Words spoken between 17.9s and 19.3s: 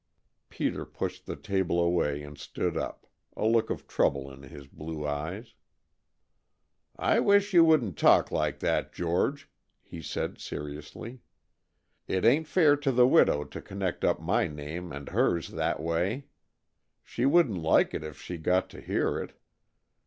it if she got to hear